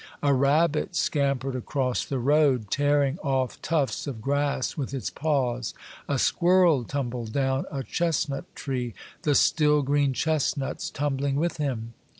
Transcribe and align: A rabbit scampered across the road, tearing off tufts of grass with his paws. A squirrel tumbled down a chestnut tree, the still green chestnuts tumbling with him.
A 0.23 0.33
rabbit 0.33 0.95
scampered 0.95 1.55
across 1.55 2.03
the 2.03 2.17
road, 2.17 2.71
tearing 2.71 3.19
off 3.19 3.61
tufts 3.61 4.07
of 4.07 4.19
grass 4.19 4.75
with 4.75 4.89
his 4.89 5.11
paws. 5.11 5.75
A 6.09 6.17
squirrel 6.17 6.83
tumbled 6.85 7.31
down 7.31 7.67
a 7.71 7.83
chestnut 7.83 8.45
tree, 8.55 8.95
the 9.21 9.35
still 9.35 9.83
green 9.83 10.13
chestnuts 10.13 10.89
tumbling 10.89 11.35
with 11.35 11.57
him. 11.57 11.93